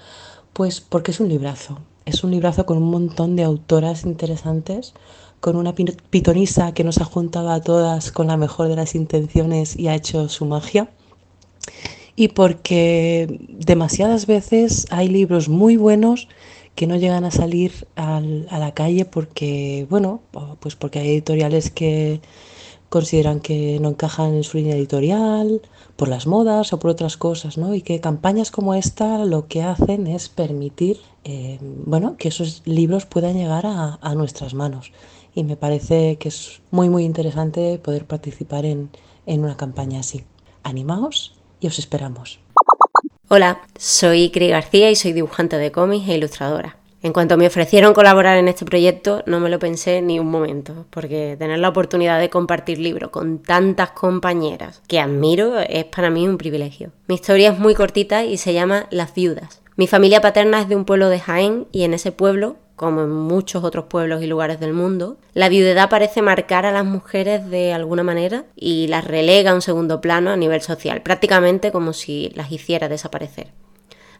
[0.52, 1.78] Pues porque es un librazo.
[2.06, 4.94] Es un librazo con un montón de autoras interesantes,
[5.40, 9.76] con una pitonisa que nos ha juntado a todas con la mejor de las intenciones
[9.76, 10.88] y ha hecho su magia.
[12.16, 16.28] Y porque demasiadas veces hay libros muy buenos
[16.74, 20.22] que no llegan a salir al, a la calle porque, bueno,
[20.60, 22.20] pues porque hay editoriales que
[22.88, 25.62] consideran que no encajan en su línea editorial,
[25.96, 27.74] por las modas o por otras cosas, ¿no?
[27.74, 33.06] Y que campañas como esta lo que hacen es permitir, eh, bueno, que esos libros
[33.06, 34.92] puedan llegar a, a nuestras manos.
[35.34, 38.90] Y me parece que es muy, muy interesante poder participar en,
[39.24, 40.24] en una campaña así.
[40.62, 42.41] Animaos y os esperamos.
[43.34, 46.76] Hola, soy Cri García y soy dibujante de cómics e ilustradora.
[47.02, 50.84] En cuanto me ofrecieron colaborar en este proyecto, no me lo pensé ni un momento,
[50.90, 56.28] porque tener la oportunidad de compartir libros con tantas compañeras que admiro es para mí
[56.28, 56.90] un privilegio.
[57.08, 59.62] Mi historia es muy cortita y se llama Las Viudas.
[59.76, 63.12] Mi familia paterna es de un pueblo de Jaén y en ese pueblo como en
[63.12, 67.72] muchos otros pueblos y lugares del mundo, la viudedad parece marcar a las mujeres de
[67.72, 72.32] alguna manera y las relega a un segundo plano a nivel social, prácticamente como si
[72.34, 73.52] las hiciera desaparecer.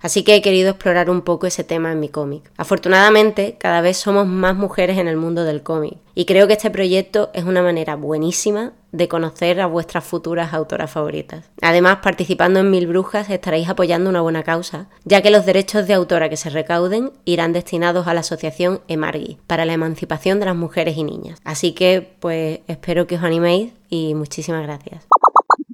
[0.02, 2.50] Así que he querido explorar un poco ese tema en mi cómic.
[2.56, 6.70] Afortunadamente, cada vez somos más mujeres en el mundo del cómic y creo que este
[6.70, 11.50] proyecto es una manera buenísima de conocer a vuestras futuras autoras favoritas.
[11.62, 15.94] Además, participando en Mil Brujas estaréis apoyando una buena causa, ya que los derechos de
[15.94, 20.56] autora que se recauden irán destinados a la asociación Emargui para la emancipación de las
[20.56, 21.38] mujeres y niñas.
[21.44, 25.06] Así que, pues, espero que os animéis y muchísimas gracias.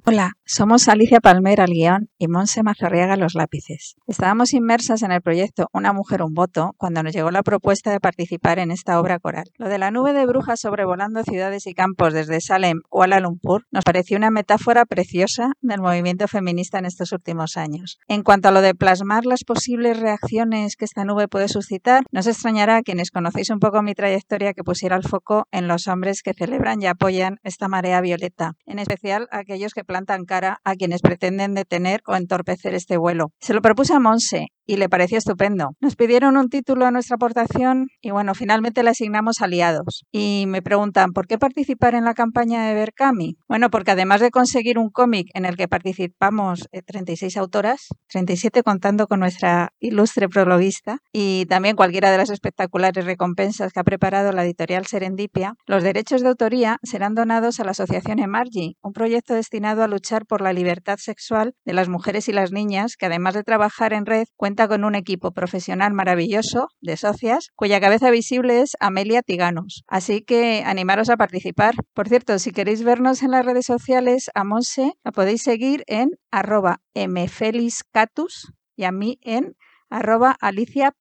[0.05, 3.97] Hola, somos Alicia Palmer al guion y Monse Mazorriaga los lápices.
[4.07, 7.99] Estábamos inmersas en el proyecto Una mujer, un voto cuando nos llegó la propuesta de
[7.99, 9.43] participar en esta obra coral.
[9.59, 13.83] Lo de la nube de brujas sobrevolando ciudades y campos desde Salem, Kuala Lumpur, nos
[13.83, 17.99] pareció una metáfora preciosa del movimiento feminista en estos últimos años.
[18.07, 22.23] En cuanto a lo de plasmar las posibles reacciones que esta nube puede suscitar, no
[22.23, 25.87] se extrañará a quienes conocéis un poco mi trayectoria que pusiera el foco en los
[25.87, 30.75] hombres que celebran y apoyan esta marea violeta, en especial aquellos que plantan cara a
[30.75, 33.31] quienes pretenden detener o entorpecer este vuelo.
[33.39, 35.71] Se lo propuse a Monse y le pareció estupendo.
[35.81, 40.05] Nos pidieron un título a nuestra aportación y bueno, finalmente le asignamos aliados.
[40.11, 43.35] Y me preguntan, ¿por qué participar en la campaña de Berkami?
[43.47, 48.61] Bueno, porque además de conseguir un cómic en el que participamos 36 eh, autoras, 37
[48.61, 54.31] contando con nuestra ilustre prologuista, y también cualquiera de las espectaculares recompensas que ha preparado
[54.33, 59.33] la editorial Serendipia, los derechos de autoría serán donados a la Asociación Emargi, un proyecto
[59.33, 63.33] destinado a luchar por la libertad sexual de las mujeres y las niñas, que además
[63.33, 68.61] de trabajar en red, cuenta con un equipo profesional maravilloso de socias, cuya cabeza visible
[68.61, 69.83] es Amelia Tiganos.
[69.87, 71.75] Así que animaros a participar.
[71.93, 76.11] Por cierto, si queréis vernos en las redes sociales, a Monse la podéis seguir en
[76.31, 79.55] arroba mfeliscatus y a mí en
[79.89, 80.93] arroba Alicia.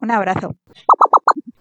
[0.00, 0.56] Un abrazo.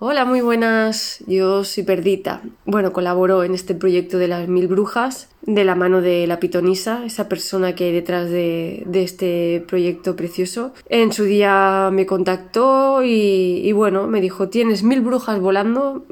[0.06, 1.24] Hola, muy buenas.
[1.28, 2.42] Yo soy Perdita.
[2.66, 7.06] Bueno, colaboro en este proyecto de las mil brujas de la mano de la pitonisa,
[7.06, 10.74] esa persona que hay detrás de, este proyecto precioso.
[10.90, 16.06] En su día me contactó y, bueno, me dijo, tienes mil brujas volando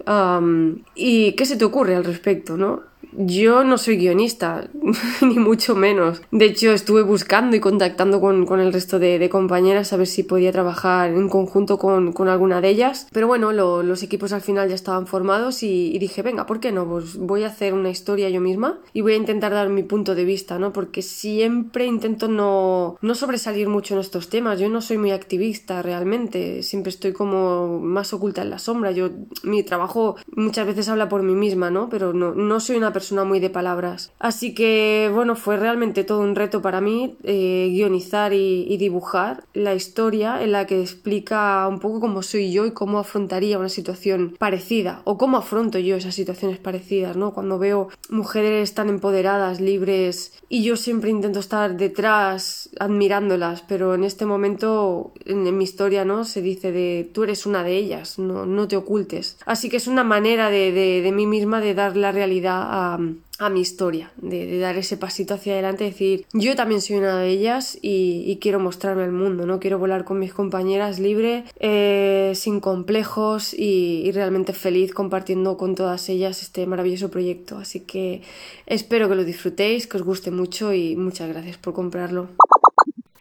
[0.95, 2.55] y ¿qué se te ocurre al respecto?
[2.55, 2.90] ¿no?
[3.13, 4.69] Yo no soy guionista,
[5.21, 6.21] ni mucho menos.
[6.31, 10.51] De hecho, estuve buscando y contactando con, el resto de, compañeras a ver si podía
[10.51, 13.07] trabajar en conjunto con, alguna de ellas.
[13.11, 16.87] Pero bueno, los equipos al final ya estaban formados y, dije, venga, ¿por qué no?
[16.87, 20.15] Pues voy a hacer una historia yo misma y voy a intentar dar mi punto
[20.15, 20.71] de vista, ¿no?
[20.71, 24.59] Porque siempre intento no, no sobresalir mucho en estos temas.
[24.59, 26.63] Yo no soy muy activista realmente.
[26.63, 28.91] Siempre estoy como más oculta en la sombra.
[28.91, 29.09] Yo,
[29.43, 31.89] mi trabajo muchas veces habla por mí misma, ¿no?
[31.89, 34.11] Pero no, no soy una persona persona muy de palabras.
[34.19, 39.75] Así que, bueno, fue realmente todo un reto para mí eh, guionizar y, dibujar la
[39.75, 44.35] historia en la que explica un poco cómo soy yo y cómo afrontaría una situación
[44.39, 47.33] parecida o cómo afronto yo esas situaciones parecidas, ¿no?
[47.33, 54.03] Cuando veo mujeres tan empoderadas, libres y yo siempre intento estar detrás admirándolas, pero en
[54.03, 56.23] este momento en, mi historia, ¿no?
[56.25, 59.37] Se dice de tú eres una de ellas, no, no te ocultes.
[59.45, 62.90] Así que es una manera de, de, de mí misma de dar la realidad a
[62.93, 67.29] a, mi historia, de, dar ese pasito hacia adelante, decir, yo también soy una de
[67.29, 69.59] ellas y, quiero mostrarme al mundo, ¿no?
[69.59, 75.75] Quiero volar con mis compañeras libre, eh, sin complejos y, y, realmente feliz compartiendo con
[75.75, 77.57] todas ellas este maravilloso proyecto.
[77.57, 78.21] Así que
[78.65, 82.29] espero que lo disfrutéis, que os guste mucho y muchas gracias por comprarlo.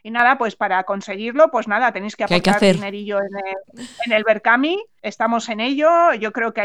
[0.03, 4.25] Y nada, pues para conseguirlo, pues nada, tenéis que aportar dinerillo en el, en el
[4.25, 4.83] Berkami.
[5.03, 6.13] Estamos en ello.
[6.15, 6.63] Yo creo que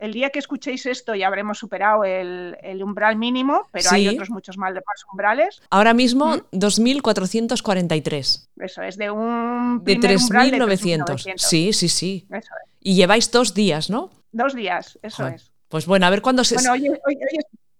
[0.00, 4.56] el día que escuchéis esto ya habremos superado el, umbral mínimo, pero hay otros muchos
[4.58, 5.60] más, más umbrales.
[5.70, 8.48] Ahora mismo, 2.443.
[8.60, 9.82] Eso es, de un.
[9.84, 11.34] De 3.900.
[11.36, 12.26] Sí, sí, sí.
[12.30, 12.70] Eso es.
[12.80, 14.10] Y lleváis dos días, ¿no?
[14.32, 15.50] Dos días, eso es.
[15.68, 16.54] Pues bueno, a ver cuándo se.
[16.54, 17.18] Bueno, hoy, hoy,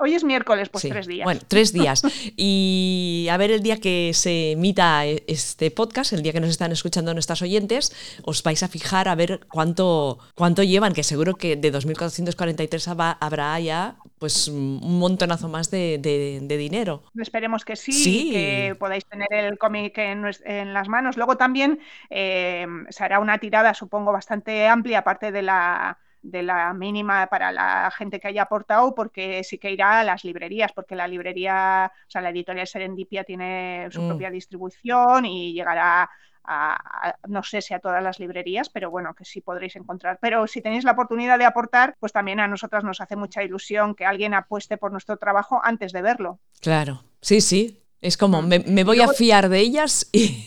[0.01, 0.89] Hoy es miércoles, pues Sí.
[0.91, 1.25] tres días.
[1.25, 2.03] Bueno, tres días.
[2.37, 6.71] Y a ver el día que se emita este podcast, el día que nos están
[6.71, 7.93] escuchando nuestras oyentes,
[8.25, 13.19] os vais a fijar a ver cuánto, cuánto llevan, que seguro que de 2.443 haba-
[13.21, 17.03] habrá ya pues un montonazo más de, de- de dinero.
[17.21, 18.31] Esperemos que sí, Sí.
[18.33, 21.17] que podáis tener el cómic en, en las manos.
[21.17, 21.81] Luego también
[22.11, 27.53] eh, se hará una tirada, supongo, bastante amplia, aparte de la, de la mínima para
[27.53, 31.91] la gente que haya aportado, porque sí que irá a las librerías, porque la librería,
[31.95, 34.07] o sea, la editorial Serendipia tiene su Mm.
[34.07, 36.03] propia distribución y llegará
[36.45, 40.19] a, a- no sé si a todas las librerías, pero bueno, que sí podréis encontrar.
[40.21, 43.95] Pero si tenéis la oportunidad de aportar, pues también a nosotras nos hace mucha ilusión
[43.95, 46.41] que alguien apueste por nuestro trabajo antes de verlo.
[46.61, 47.83] Claro, sí, sí.
[48.01, 50.47] Es como, me, me voy a fiar de ellas y,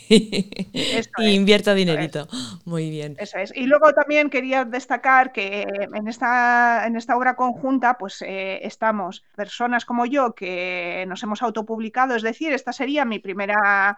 [1.17, 2.29] y invierto dinerito.
[2.63, 3.15] Muy bien.
[3.19, 3.51] Eso es.
[3.53, 9.23] Y luego también quería destacar que en esta, en esta obra conjunta, pues eh, estamos
[9.35, 13.97] personas como yo que nos hemos autopublicado, es decir, esta sería mi primera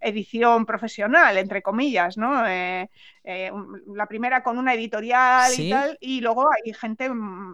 [0.00, 2.46] edición profesional, entre comillas, ¿no?
[2.46, 2.88] Eh,
[3.24, 3.50] eh,
[3.94, 5.66] la primera con una editorial Sí.
[5.66, 7.10] y tal, y luego hay gente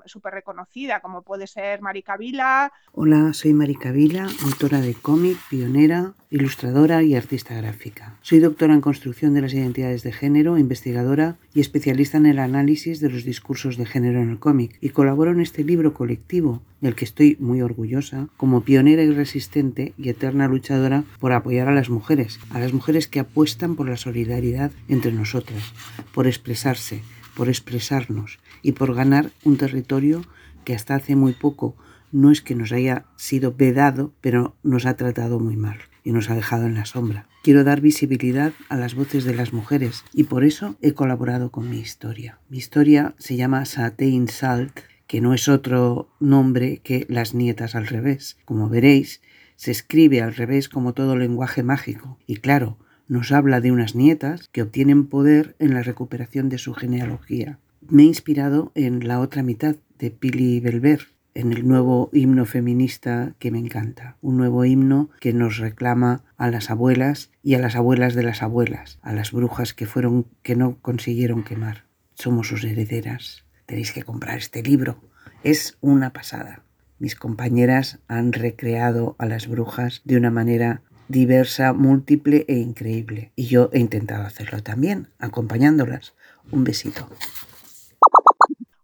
[0.06, 6.14] súper reconocida, como puede ser Marica Vila, Hola, soy Marica Vila, autora de cómic, pionera,
[6.30, 8.16] ilustradora y artista gráfica.
[8.22, 13.00] Soy doctora en construcción de las identidades de género, investigadora y especialista en el análisis
[13.00, 16.94] de los discursos de género en el cómic y colaboro en este libro colectivo del
[16.94, 21.90] que estoy muy orgullosa como pionera y resistente y eterna luchadora por apoyar a las
[21.90, 25.74] mujeres, a las mujeres que apuestan por la solidaridad entre nosotras,
[26.14, 27.02] por expresarse,
[27.34, 30.24] por expresarnos y por ganar un territorio
[30.64, 31.74] que hasta hace muy poco
[32.12, 36.30] no es que nos haya sido vedado, pero nos ha tratado muy mal y nos
[36.30, 37.26] ha dejado en la sombra.
[37.42, 41.68] Quiero dar visibilidad a las voces de las mujeres y por eso he colaborado con
[41.68, 42.38] mi historia.
[42.48, 47.86] Mi historia se llama Satein Salt, que no es otro nombre que las nietas al
[47.86, 48.38] revés.
[48.44, 49.20] Como veréis,
[49.56, 52.78] se escribe al revés como todo lenguaje mágico y claro,
[53.08, 57.58] nos habla de unas nietas que obtienen poder en la recuperación de su genealogía.
[57.88, 61.08] Me he inspirado en la otra mitad de Pili Belver,
[61.40, 66.50] en el nuevo himno feminista que me encanta, un nuevo himno que nos reclama a
[66.50, 70.54] las abuelas y a las abuelas de las abuelas, a las brujas que fueron que
[70.54, 71.84] no consiguieron quemar.
[72.14, 73.46] Somos sus herederas.
[73.64, 74.98] Tenéis que comprar este libro.
[75.42, 76.62] Es una pasada.
[76.98, 83.32] Mis compañeras han recreado a las brujas de una manera diversa, múltiple e increíble.
[83.34, 86.12] Y yo he intentado hacerlo también, acompañándolas.
[86.52, 87.08] Un besito.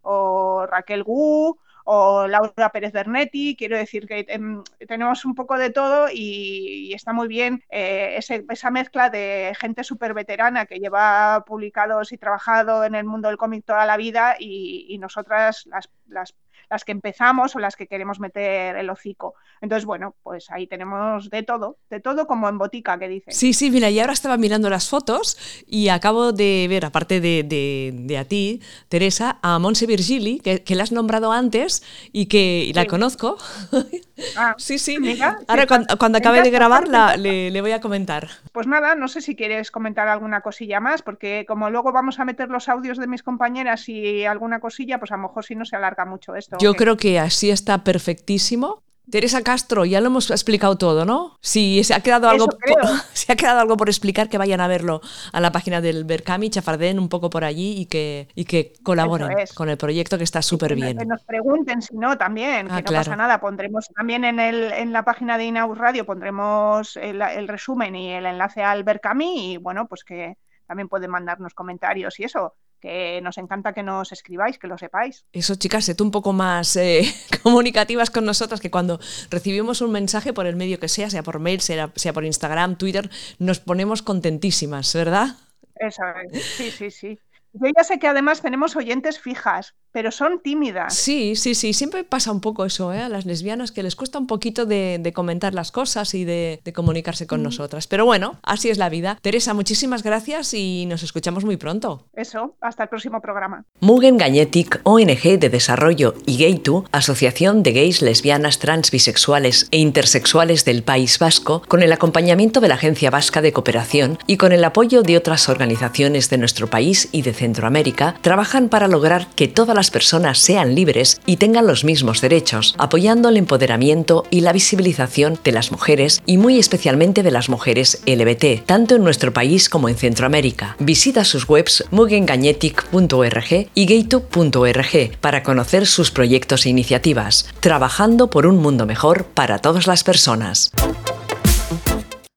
[0.08, 3.56] o Raquel Gu, o Laura Pérez Bernetti.
[3.56, 8.70] Quiero decir que em, tenemos un poco de todo y, está muy bien eh, esa
[8.70, 13.64] mezcla de gente súper veterana que lleva publicados y trabajado en el mundo del cómic
[13.64, 16.34] toda la vida y, y nosotras las, las,
[16.70, 19.34] las que empezamos o las que queremos meter el hocico.
[19.60, 23.32] Entonces, bueno, pues ahí tenemos de todo, de todo como en botica que dicen.
[23.34, 25.36] Sí, sí, mira, y ahora estaba mirando las fotos
[25.66, 30.62] y acabo de ver, aparte de, de- de a ti, Teresa, a Monse Virgili, que,
[30.62, 32.88] que la has nombrado antes y que y la Sí.
[32.88, 33.36] conozco.
[34.36, 34.98] Ah, sí, sí.
[34.98, 35.86] mira, Ahora cuando,
[36.18, 37.16] acabe de encanta, grabar me la- encanta.
[37.18, 38.28] le, le voy a comentar.
[38.52, 42.24] Pues nada, no sé si quieres comentar alguna cosilla más, porque como luego vamos a
[42.24, 45.64] meter los audios de mis compañeras y alguna cosilla, pues a lo mejor si no
[45.64, 46.56] se alarga mucho esto.
[46.56, 48.82] ¿o Yo creo que así está perfectísimo.
[49.10, 51.38] Teresa Castro, ya lo hemos explicado todo, ¿no?
[51.40, 52.76] Si se ha quedado algo, Eso creo.
[52.82, 55.00] po- si ha quedado algo por explicar, que vayan a verlo
[55.32, 59.38] a la página del Berkami, chafarden un poco por allí y que, y que colaboren
[59.38, 59.52] es.
[59.52, 60.96] con el proyecto que está súper Que bien.
[61.06, 63.04] nos pregunten si no también, Ah, que no claro.
[63.04, 63.40] pasa nada.
[63.40, 68.12] Pondremos también en, el, en la página de Inaus Radio, pondremos el, el resumen y
[68.12, 70.36] el enlace al Berkami y bueno, pues que
[70.66, 75.24] también pueden mandarnos comentarios y eso, que nos encanta que nos escribáis, que lo sepáis.
[75.32, 77.02] Eso, chicas, sed un poco más eh,
[77.42, 78.98] comunicativas con nosotras, que cuando
[79.30, 82.76] recibimos un mensaje por el medio que sea, sea por mail, sea, sea por Instagram,
[82.76, 85.36] Twitter, nos ponemos contentísimas, ¿verdad?
[85.76, 86.02] Eso
[86.32, 86.44] es.
[86.44, 87.18] Sí, sí, sí.
[87.52, 90.92] Yo ya sé que además tenemos oyentes fijas, pero son tímidas.
[90.94, 93.00] Sí, sí, sí, siempre pasa un poco eso, ¿eh?
[93.00, 96.60] A las lesbianas que les cuesta un poquito de, de comentar las cosas y de,
[96.62, 97.86] de comunicarse con nosotras.
[97.86, 99.18] Pero bueno, así es la vida.
[99.22, 102.04] Teresa, muchísimas gracias y nos escuchamos muy pronto.
[102.12, 103.64] Eso, hasta el próximo programa.
[103.80, 110.66] Mugen Gagnetic, ONG de Desarrollo y Gaytu, Asociación de Gays, Lesbianas, Trans, Bisexuales e Intersexuales
[110.66, 114.62] del País Vasco, con el acompañamiento de la Agencia Vasca de Cooperación y con el
[114.62, 119.74] apoyo de otras organizaciones de nuestro país y de Centroamérica, trabajan para lograr que todas
[119.74, 124.52] las las personas sean libres y tengan los mismos derechos, apoyando el empoderamiento y la
[124.52, 129.68] visibilización de las mujeres y muy especialmente de las mujeres LBT, tanto en nuestro país
[129.68, 130.74] como en Centroamérica.
[130.80, 138.56] Visita sus webs mugengañetic.org y gaytube.org para conocer sus proyectos e iniciativas, trabajando por un
[138.56, 140.72] mundo mejor para todas las personas.